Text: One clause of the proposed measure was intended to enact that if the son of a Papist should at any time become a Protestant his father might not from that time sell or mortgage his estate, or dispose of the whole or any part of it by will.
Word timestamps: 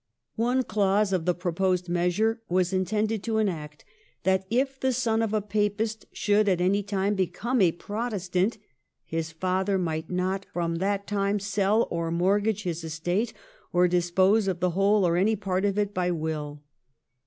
One 0.37 0.63
clause 0.63 1.13
of 1.13 1.25
the 1.25 1.35
proposed 1.35 1.87
measure 1.87 2.41
was 2.49 2.73
intended 2.73 3.21
to 3.21 3.37
enact 3.37 3.85
that 4.23 4.47
if 4.49 4.79
the 4.79 4.93
son 4.93 5.21
of 5.21 5.31
a 5.31 5.41
Papist 5.43 6.07
should 6.11 6.49
at 6.49 6.59
any 6.59 6.81
time 6.81 7.13
become 7.13 7.61
a 7.61 7.71
Protestant 7.71 8.57
his 9.05 9.31
father 9.31 9.77
might 9.77 10.09
not 10.09 10.47
from 10.53 10.77
that 10.77 11.05
time 11.05 11.39
sell 11.39 11.87
or 11.91 12.09
mortgage 12.09 12.63
his 12.63 12.83
estate, 12.83 13.31
or 13.71 13.87
dispose 13.87 14.47
of 14.47 14.59
the 14.59 14.71
whole 14.71 15.05
or 15.05 15.17
any 15.17 15.35
part 15.35 15.65
of 15.65 15.77
it 15.77 15.93
by 15.93 16.09
will. 16.09 16.63